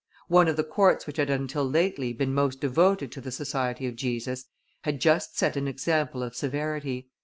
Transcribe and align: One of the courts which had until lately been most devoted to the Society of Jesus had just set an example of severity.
One 0.29 0.47
of 0.47 0.57
the 0.57 0.63
courts 0.63 1.05
which 1.05 1.17
had 1.17 1.29
until 1.29 1.63
lately 1.63 2.11
been 2.11 2.33
most 2.33 2.59
devoted 2.59 3.11
to 3.11 3.21
the 3.21 3.29
Society 3.29 3.85
of 3.85 3.95
Jesus 3.95 4.45
had 4.81 4.99
just 4.99 5.37
set 5.37 5.55
an 5.55 5.67
example 5.67 6.23
of 6.23 6.35
severity. 6.35 7.11